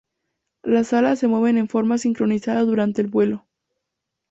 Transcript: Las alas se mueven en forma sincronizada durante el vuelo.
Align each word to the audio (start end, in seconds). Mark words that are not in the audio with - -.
Las 0.63 0.93
alas 0.93 1.19
se 1.19 1.27
mueven 1.27 1.59
en 1.59 1.67
forma 1.69 1.99
sincronizada 1.99 2.63
durante 2.63 3.03
el 3.03 3.07
vuelo. 3.07 3.45